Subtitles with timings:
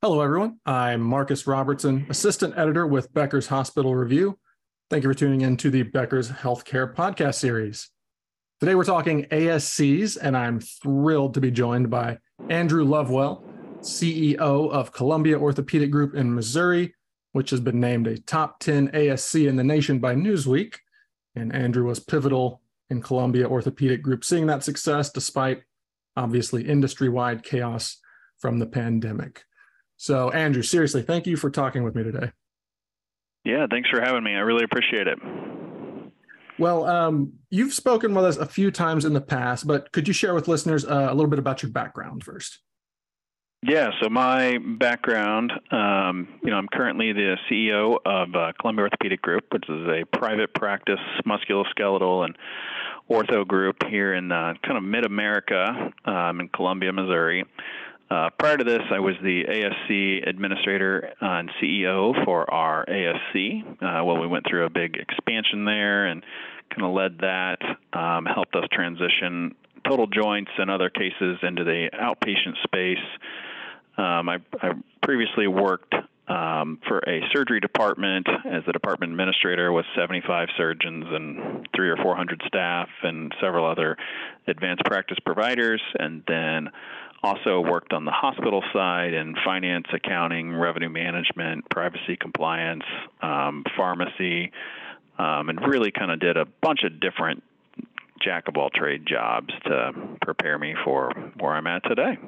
[0.00, 0.60] Hello, everyone.
[0.64, 4.38] I'm Marcus Robertson, Assistant Editor with Becker's Hospital Review.
[4.90, 7.90] Thank you for tuning in to the Becker's Healthcare Podcast Series.
[8.60, 13.42] Today we're talking ASCs, and I'm thrilled to be joined by Andrew Lovewell,
[13.80, 16.94] CEO of Columbia Orthopedic Group in Missouri,
[17.32, 20.76] which has been named a top 10 ASC in the nation by Newsweek.
[21.34, 25.64] And Andrew was pivotal in Columbia Orthopedic Group seeing that success despite
[26.16, 27.96] obviously industry wide chaos
[28.38, 29.42] from the pandemic.
[29.98, 32.30] So, Andrew, seriously, thank you for talking with me today.
[33.44, 34.32] Yeah, thanks for having me.
[34.32, 35.18] I really appreciate it.
[36.58, 40.14] Well, um, you've spoken with us a few times in the past, but could you
[40.14, 42.60] share with listeners uh, a little bit about your background first?
[43.62, 49.20] Yeah, so my background, um, you know, I'm currently the CEO of uh, Columbia Orthopedic
[49.20, 52.38] Group, which is a private practice musculoskeletal and
[53.10, 57.44] ortho group here in uh, kind of mid America um, in Columbia, Missouri.
[58.10, 63.62] Uh, prior to this, I was the ASC administrator and CEO for our ASC.
[63.82, 66.24] Uh, well, we went through a big expansion there and
[66.70, 67.58] kind of led that,
[67.92, 69.54] um, helped us transition
[69.86, 73.04] total joints and other cases into the outpatient space.
[73.96, 74.72] Um, I, I,
[75.02, 75.94] previously worked
[76.28, 81.96] um, for a surgery department as the department administrator with 75 surgeons and three or
[81.96, 83.96] 400 staff and several other
[84.46, 86.68] advanced practice providers, and then
[87.22, 92.84] also worked on the hospital side in finance, accounting, revenue management, privacy compliance,
[93.22, 94.52] um, pharmacy,
[95.18, 97.42] um, and really kind of did a bunch of different
[98.22, 102.18] jack of all trade jobs to prepare me for where I'm at today.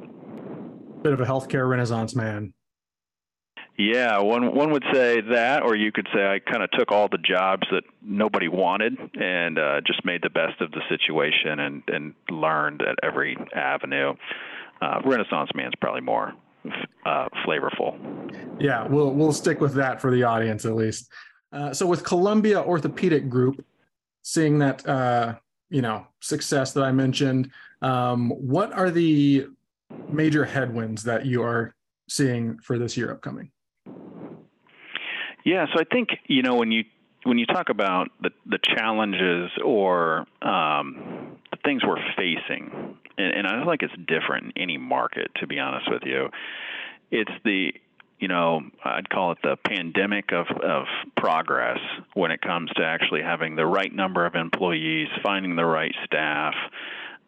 [1.03, 2.53] Bit of a healthcare renaissance man.
[3.79, 7.09] Yeah, one one would say that, or you could say I kind of took all
[7.09, 11.83] the jobs that nobody wanted and uh, just made the best of the situation and
[11.89, 14.15] and learned at every avenue
[14.81, 16.33] uh, Renaissance Man's probably more
[17.07, 17.99] uh, flavorful.
[18.61, 21.11] Yeah, we'll we'll stick with that for the audience at least.
[21.53, 23.65] Uh, so with Columbia Orthopedic Group,
[24.23, 25.35] seeing that uh,
[25.71, 27.51] you know success that I mentioned,
[27.83, 29.47] um, what are the
[30.09, 31.75] major headwinds that you are
[32.09, 33.51] seeing for this year upcoming?
[35.45, 36.85] Yeah, so I think you know when you
[37.25, 43.47] when you talk about the the challenges or um, the things we're facing and, and
[43.47, 46.29] I feel like it's different in any market, to be honest with you.
[47.11, 47.73] It's the
[48.21, 50.85] you know, I'd call it the pandemic of, of
[51.17, 51.79] progress
[52.13, 56.55] when it comes to actually having the right number of employees, finding the right staff.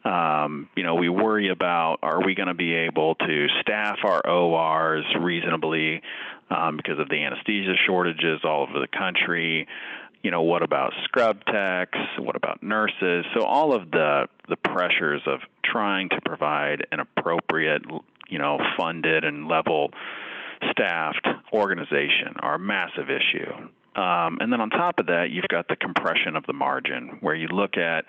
[0.04, 4.28] Um, you know, we worry about are we going to be able to staff our
[4.28, 6.02] ORs reasonably
[6.50, 9.66] um, because of the anesthesia shortages all over the country
[10.22, 11.98] you know, what about scrub techs?
[12.18, 13.24] What about nurses?
[13.34, 17.82] So all of the the pressures of trying to provide an appropriate,
[18.28, 19.90] you know, funded and level
[20.70, 23.52] staffed organization are a massive issue.
[23.94, 27.34] Um, and then on top of that, you've got the compression of the margin, where
[27.34, 28.04] you look at,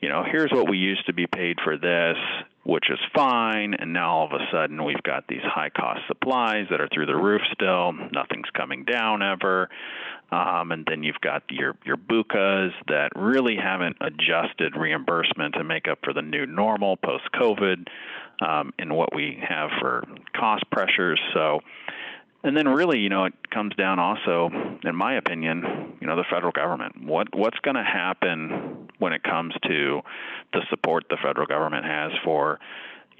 [0.00, 2.16] you know, here's what we used to be paid for this,
[2.64, 6.66] which is fine, and now all of a sudden we've got these high cost supplies
[6.70, 7.92] that are through the roof still.
[7.92, 9.70] Nothing's coming down ever.
[10.32, 15.86] Um, and then you've got your your BUCAs that really haven't adjusted reimbursement to make
[15.86, 17.86] up for the new normal post COVID
[18.40, 20.04] um, and what we have for
[20.34, 21.20] cost pressures.
[21.34, 21.60] So,
[22.42, 24.50] and then really, you know, it comes down also,
[24.82, 27.04] in my opinion, you know, the federal government.
[27.04, 30.00] What what's going to happen when it comes to
[30.54, 32.58] the support the federal government has for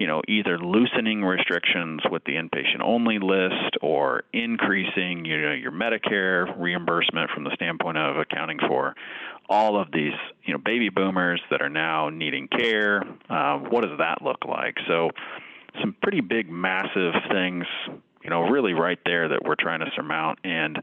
[0.03, 5.71] you know, either loosening restrictions with the inpatient only list or increasing, you know, your
[5.71, 8.95] Medicare reimbursement from the standpoint of accounting for
[9.47, 10.11] all of these,
[10.43, 13.01] you know, baby boomers that are now needing care.
[13.29, 14.75] Uh, what does that look like?
[14.89, 15.11] So,
[15.79, 17.63] some pretty big, massive things,
[18.25, 20.81] you know, really right there that we're trying to surmount, and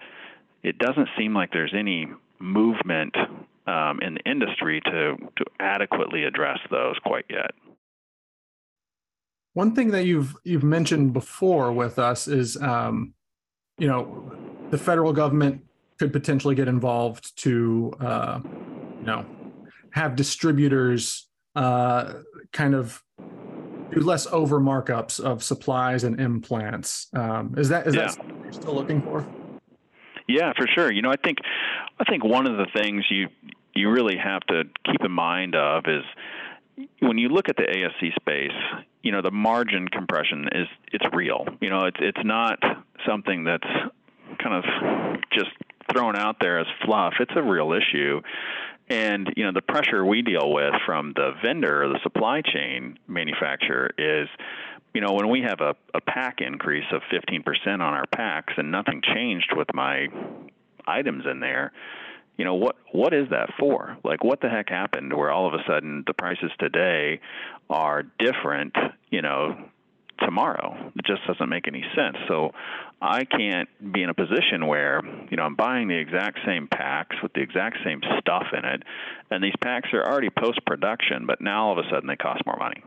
[0.63, 2.09] it doesn't seem like there's any
[2.39, 3.15] movement
[3.67, 7.51] um, in the industry to to adequately address those quite yet.
[9.55, 13.15] One thing that you've you've mentioned before with us is, um,
[13.79, 14.33] you know,
[14.71, 15.63] the federal government
[15.99, 19.27] could potentially get involved to, uh, you know,
[19.93, 22.15] have distributors uh,
[22.53, 23.03] kind of
[23.93, 27.09] do less over markups of supplies and implants.
[27.15, 28.03] Um, is that is yeah.
[28.03, 29.27] that something you're still looking for?
[30.29, 30.93] Yeah, for sure.
[30.93, 31.39] You know, I think
[31.99, 33.29] I think one of the things you
[33.75, 36.05] you really have to keep in mind of is
[37.01, 41.47] when you look at the ASC space, you know, the margin compression is it's real.
[41.61, 42.59] You know, it's it's not
[43.07, 43.67] something that's
[44.43, 45.51] kind of just
[45.93, 47.15] thrown out there as fluff.
[47.21, 48.21] It's a real issue.
[48.89, 52.99] And you know the pressure we deal with from the vendor or the supply chain
[53.07, 54.29] manufacturer is,
[54.93, 57.45] you know, when we have a, a pack increase of 15%
[57.75, 60.09] on our packs and nothing changed with my
[60.89, 61.73] items in there,
[62.41, 63.99] you know what what is that for?
[64.03, 67.21] Like what the heck happened where all of a sudden the prices today
[67.69, 68.75] are different
[69.11, 69.59] you know
[70.21, 70.91] tomorrow?
[70.97, 72.17] It just doesn't make any sense.
[72.29, 72.53] So
[73.03, 75.01] i can't be in a position where
[75.31, 78.83] you know i'm buying the exact same packs with the exact same stuff in it
[79.31, 82.45] and these packs are already post production but now all of a sudden they cost
[82.45, 82.83] more money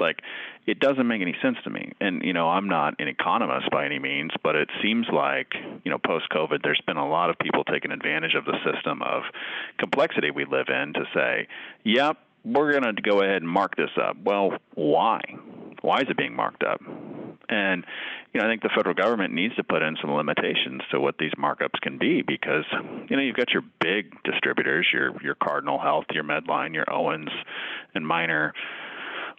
[0.00, 0.20] like
[0.66, 1.92] it doesn't make any sense to me.
[2.00, 5.54] And you know, I'm not an economist by any means, but it seems like
[5.84, 9.02] you know, post COVID, there's been a lot of people taking advantage of the system
[9.02, 9.22] of
[9.78, 11.48] complexity we live in to say,
[11.84, 15.20] "Yep, we're going to go ahead and mark this up." Well, why?
[15.80, 16.80] Why is it being marked up?
[17.48, 17.84] And
[18.32, 21.16] you know, I think the federal government needs to put in some limitations to what
[21.18, 22.64] these markups can be because
[23.08, 27.30] you know you've got your big distributors, your your Cardinal Health, your Medline, your Owens,
[27.94, 28.52] and Minor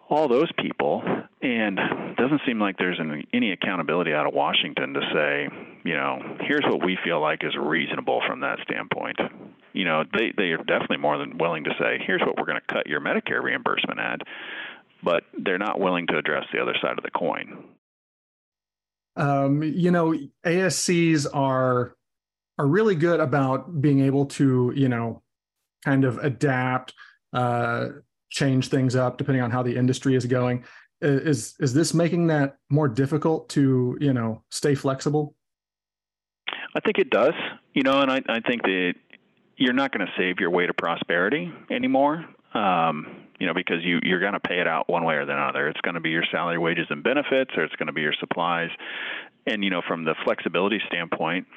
[0.10, 1.04] all those people,
[1.42, 5.48] and it doesn't seem like there's any, any accountability out of Washington to say,
[5.86, 9.18] you know, here's what we feel like is reasonable from that standpoint.
[9.74, 12.60] You know, they they are definitely more than willing to say, here's what we're going
[12.60, 14.22] to cut your Medicare reimbursement at,
[15.04, 17.66] but they're not willing to address the other side of the coin.
[19.16, 21.96] Um, you know, ASCs are
[22.58, 25.22] are really good about being able to, you know,
[25.86, 26.94] kind of adapt
[27.32, 27.90] uh,
[28.30, 30.64] change things up depending on how the industry is going.
[31.02, 35.36] Is is this making that more difficult to you know stay flexible?
[36.76, 37.34] I think it does.
[37.74, 38.94] You know, and I, I think that
[39.56, 42.26] you're not going to save your way to prosperity anymore.
[42.54, 45.34] Um, you know, because you you're going to pay it out one way or the
[45.34, 45.68] other.
[45.70, 48.16] It's going to be your salary, wages, and benefits, or it's going to be your
[48.20, 48.70] supplies.
[49.48, 51.48] And you know, from the flexibility standpoint,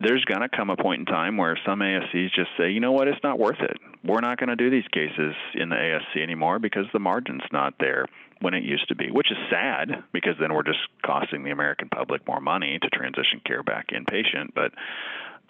[0.00, 2.92] there's going to come a point in time where some ASCs just say, you know
[2.92, 3.78] what, it's not worth it.
[4.04, 7.74] We're not going to do these cases in the ASC anymore because the margin's not
[7.80, 8.06] there
[8.40, 11.88] when it used to be, which is sad because then we're just costing the American
[11.88, 14.52] public more money to transition care back inpatient.
[14.54, 14.72] But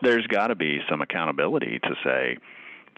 [0.01, 2.39] there's got to be some accountability to say,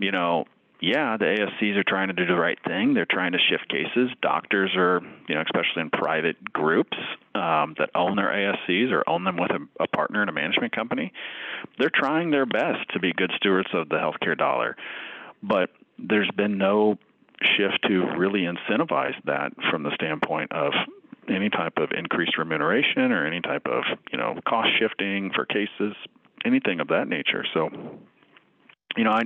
[0.00, 0.45] you know,
[0.80, 2.94] yeah, the ASCs are trying to do the right thing.
[2.94, 4.10] They're trying to shift cases.
[4.22, 6.96] Doctors are, you know, especially in private groups
[7.34, 10.72] um, that own their ASCs or own them with a, a partner in a management
[10.72, 11.12] company,
[11.78, 14.76] they're trying their best to be good stewards of the healthcare dollar.
[15.42, 16.96] But there's been no
[17.42, 20.72] shift to really incentivize that from the standpoint of
[21.28, 23.82] any type of increased remuneration or any type of,
[24.12, 25.94] you know, cost shifting for cases,
[26.44, 27.44] anything of that nature.
[27.52, 27.69] So,
[28.96, 29.22] you know, I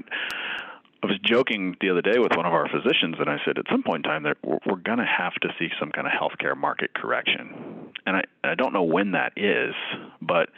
[1.02, 3.64] I was joking the other day with one of our physicians, and I said, at
[3.68, 6.12] some point in time, that we're, we're going to have to see some kind of
[6.12, 9.74] healthcare market correction, and I I don't know when that is,
[10.20, 10.48] but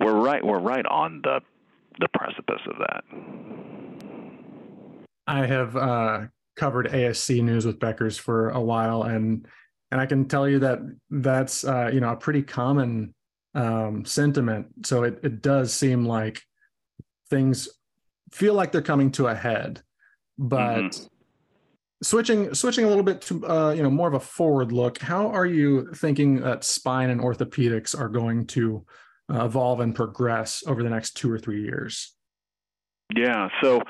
[0.00, 1.40] we're right we're right on the
[2.00, 3.04] the precipice of that.
[5.28, 6.26] I have uh,
[6.56, 9.46] covered ASC news with Becker's for a while, and
[9.92, 13.14] and I can tell you that that's uh, you know a pretty common
[13.54, 14.66] um, sentiment.
[14.84, 16.42] So it it does seem like
[17.30, 17.68] things
[18.36, 19.82] feel like they're coming to a head.
[20.38, 21.06] But mm-hmm.
[22.02, 25.28] switching switching a little bit to uh, you know more of a forward look, how
[25.28, 28.84] are you thinking that spine and orthopedics are going to
[29.32, 32.14] uh, evolve and progress over the next two or three years?
[33.14, 33.80] Yeah, so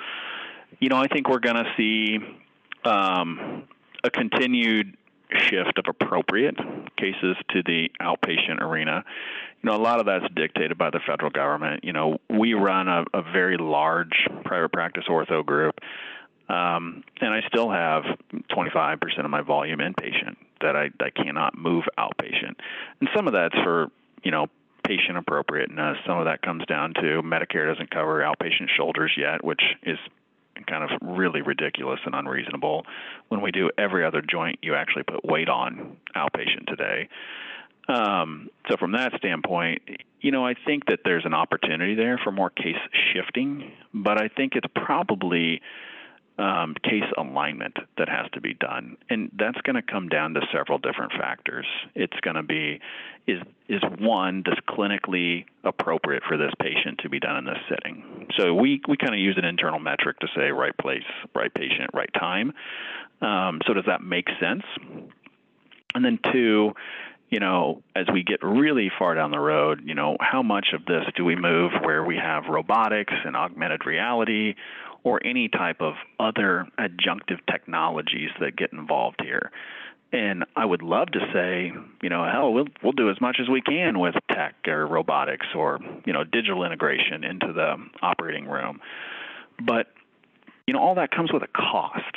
[0.79, 2.19] you know I think we're going to see
[2.85, 3.65] um,
[4.05, 4.97] a continued
[5.33, 6.57] shift of appropriate
[6.97, 9.05] cases to the outpatient arena.
[9.63, 11.85] You know, a lot of that's dictated by the federal government.
[11.85, 15.75] You know, we run a, a very large private practice ortho group,
[16.49, 18.05] um, and I still have
[18.51, 22.55] 25% of my volume inpatient that I, I cannot move outpatient.
[23.01, 23.89] And some of that's for,
[24.23, 24.47] you know,
[24.87, 25.99] patient appropriateness.
[26.07, 29.99] Some of that comes down to Medicare doesn't cover outpatient shoulders yet, which is
[30.65, 32.87] kind of really ridiculous and unreasonable.
[33.29, 37.09] When we do every other joint, you actually put weight on outpatient today.
[37.89, 39.83] Um, so from that standpoint,
[40.21, 42.75] you know, I think that there's an opportunity there for more case
[43.13, 45.61] shifting, but I think it's probably
[46.39, 50.41] um, case alignment that has to be done, and that's going to come down to
[50.53, 51.67] several different factors.
[51.95, 52.81] It's going to be
[53.27, 58.29] is is one this clinically appropriate for this patient to be done in this setting.
[58.37, 61.03] So we we kind of use an internal metric to say right place,
[61.35, 62.53] right patient, right time.
[63.23, 64.63] Um, so does that make sense?
[65.95, 66.75] And then two,
[67.31, 70.85] you know, as we get really far down the road, you know, how much of
[70.87, 74.55] this do we move where we have robotics and augmented reality
[75.03, 79.51] or any type of other adjunctive technologies that get involved here?
[80.13, 83.49] And I would love to say, you know, hell, we'll we'll do as much as
[83.49, 88.81] we can with tech or robotics or you know digital integration into the operating room.
[89.61, 89.89] But
[90.67, 92.15] you know, all that comes with a cost,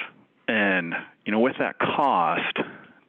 [0.48, 0.94] and
[1.26, 2.58] you know, with that cost,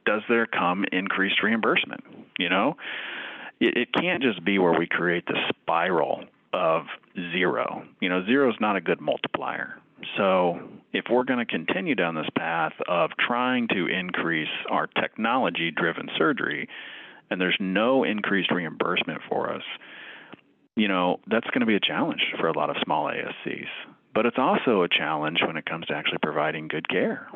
[0.05, 2.03] does there come increased reimbursement?
[2.37, 2.75] You know,
[3.59, 6.83] it, it can't just be where we create the spiral of
[7.31, 7.83] zero.
[7.99, 9.75] You know, zero is not a good multiplier.
[10.17, 10.59] So,
[10.93, 16.09] if we're going to continue down this path of trying to increase our technology driven
[16.17, 16.67] surgery,
[17.29, 19.61] and there's no increased reimbursement for us,
[20.75, 23.67] you know, that's going to be a challenge for a lot of small ASCs.
[24.13, 27.29] But it's also a challenge when it comes to actually providing good care.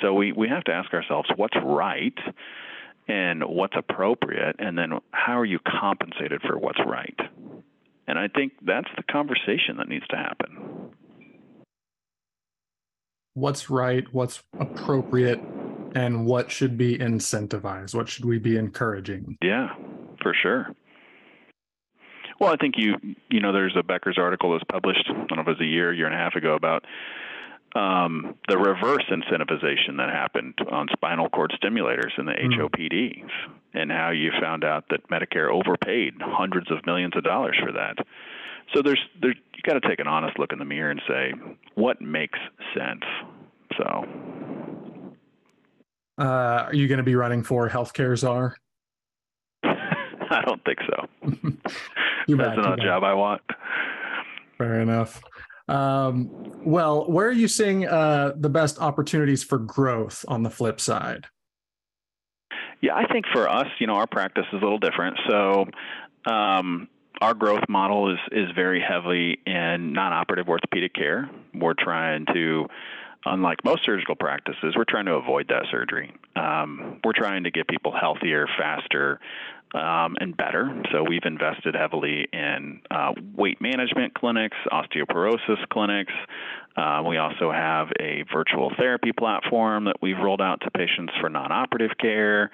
[0.00, 2.16] So we, we have to ask ourselves what's right
[3.08, 7.18] and what's appropriate, and then how are you compensated for what's right?
[8.06, 10.92] And I think that's the conversation that needs to happen.
[13.34, 15.40] What's right, what's appropriate,
[15.94, 17.94] and what should be incentivized?
[17.94, 19.36] What should we be encouraging?
[19.42, 19.74] Yeah,
[20.22, 20.74] for sure.
[22.40, 22.96] Well, I think you
[23.28, 25.66] you know there's a Becker's article that's published I don't know if it was a
[25.66, 26.84] year year and a half ago about
[27.76, 32.58] um, the reverse incentivization that happened on spinal cord stimulators in the mm.
[32.58, 33.30] HOPDs,
[33.74, 37.96] and how you found out that Medicare overpaid hundreds of millions of dollars for that.
[38.74, 41.32] So there's there's you got to take an honest look in the mirror and say
[41.74, 42.38] what makes
[42.74, 43.04] sense.
[43.76, 44.04] So,
[46.18, 48.56] uh, are you going to be running for healthcare czar?
[49.62, 51.70] I don't think so.
[52.36, 53.42] That's not a job I want.
[54.58, 55.22] Fair enough.
[55.68, 56.30] Um,
[56.64, 61.26] well, where are you seeing uh, the best opportunities for growth on the flip side?
[62.82, 65.16] Yeah, I think for us, you know, our practice is a little different.
[65.28, 65.66] So,
[66.30, 66.88] um,
[67.20, 71.30] our growth model is is very heavily in non-operative orthopedic care.
[71.54, 72.66] We're trying to
[73.26, 76.14] unlike most surgical practices, we're trying to avoid that surgery.
[76.36, 79.20] Um, we're trying to get people healthier, faster,
[79.74, 80.82] um, and better.
[80.92, 86.12] So we've invested heavily in uh, weight management clinics, osteoporosis clinics.
[86.76, 91.28] Uh, we also have a virtual therapy platform that we've rolled out to patients for
[91.28, 92.50] non-operative care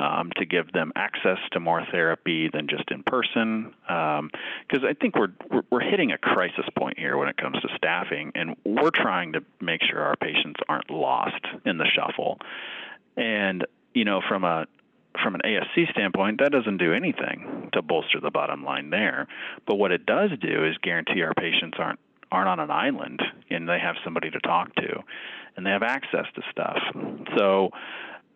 [0.00, 3.72] um, to give them access to more therapy than just in person.
[3.86, 7.60] Because um, I think we're, we're we're hitting a crisis point here when it comes
[7.62, 12.38] to staffing, and we're trying to make sure our patients aren't lost in the shuffle.
[13.16, 14.66] And you know, from a
[15.22, 19.26] from an ASC standpoint, that doesn't do anything to bolster the bottom line there.
[19.66, 22.00] But what it does do is guarantee our patients aren't
[22.32, 25.02] aren't on an island and they have somebody to talk to
[25.56, 26.78] and they have access to stuff.
[27.36, 27.70] So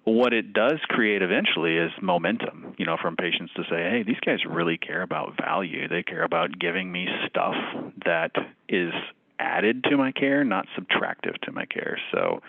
[0.04, 4.20] what it does create eventually is momentum, you know, from patients to say, hey, these
[4.24, 5.88] guys really care about value.
[5.88, 7.54] They care about giving me stuff
[8.04, 8.32] that
[8.68, 8.92] is
[9.38, 11.98] added to my care, not subtractive to my care.
[12.12, 12.40] So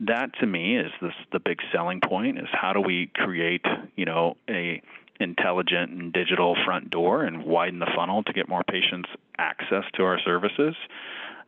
[0.00, 3.64] that to me is this the big selling point is how do we create
[3.96, 4.82] you know a
[5.20, 10.02] intelligent and digital front door and widen the funnel to get more patients access to
[10.04, 10.74] our services?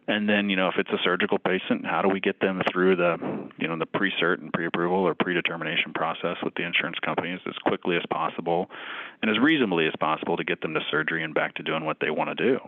[0.07, 2.97] And then you know if it's a surgical patient how do we get them through
[2.97, 3.17] the
[3.59, 7.97] you know the pre-cert and pre-approval or predetermination process with the insurance companies as quickly
[7.97, 8.69] as possible
[9.23, 11.99] and as reasonably as possible to get them to surgery and back to doing what
[12.01, 12.59] they want to do?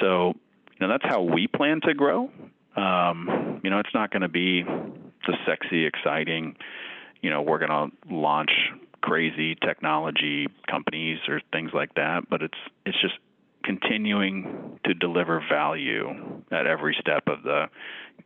[0.00, 0.34] So
[0.78, 2.28] you know that's how we plan to grow
[2.76, 6.56] um, you know, it's not going to be the sexy, exciting,
[7.20, 8.50] you know, we're going to launch
[9.02, 13.14] crazy technology companies or things like that, but it's it's just
[13.64, 16.08] continuing to deliver value
[16.50, 17.66] at every step of the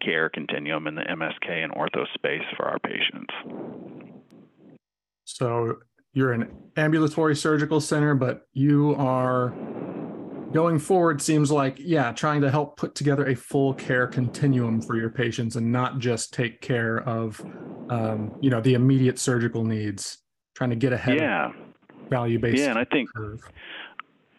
[0.00, 3.32] care continuum in the MSK and ortho space for our patients.
[5.24, 5.78] So
[6.12, 9.52] you're an ambulatory surgical center, but you are
[10.56, 14.96] going forward seems like yeah trying to help put together a full care continuum for
[14.96, 17.44] your patients and not just take care of
[17.90, 20.16] um, you know the immediate surgical needs
[20.54, 21.52] trying to get ahead yeah
[22.08, 23.42] value based yeah and i think curve.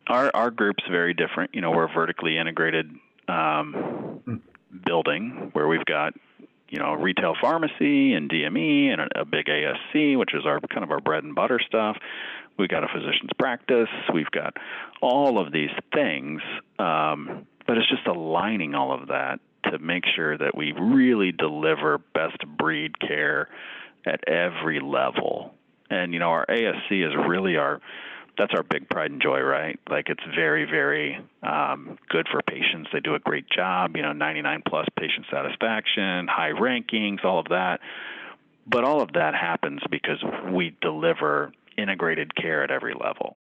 [0.07, 2.89] our our group's very different you know we're a vertically integrated
[3.27, 4.41] um, mm.
[4.87, 6.13] building where we've got
[6.67, 10.83] you know retail pharmacy and dme and a, a big asc which is our kind
[10.83, 11.95] of our bread and butter stuff
[12.57, 14.55] we've got a physician's practice, we've got
[15.01, 16.41] all of these things,
[16.79, 19.39] um, but it's just aligning all of that
[19.71, 23.49] to make sure that we really deliver best breed care
[24.05, 25.53] at every level.
[25.89, 27.81] And you know, our ASC is really our
[28.37, 29.79] that's our big pride and joy, right?
[29.89, 32.87] Like it's very, very um, good for patients.
[32.93, 33.95] They do a great job.
[33.97, 37.79] You know, 99 plus patient satisfaction, high rankings, all of that.
[38.67, 43.37] but all of that happens because we deliver integrated care at every level.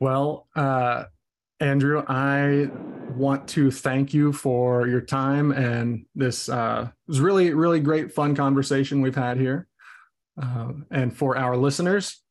[0.00, 1.04] Well, uh,
[1.60, 2.68] Andrew, I
[3.14, 8.34] want to thank you for your time and this uh, was really, really great, fun
[8.34, 9.68] conversation we've had here.
[10.40, 12.22] Uh, and for our listeners,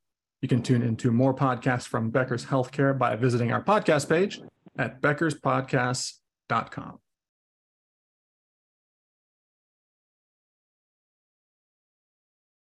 [0.41, 4.41] you can tune into more podcasts from Becker's Healthcare by visiting our podcast page
[4.77, 6.99] at beckerspodcasts.com.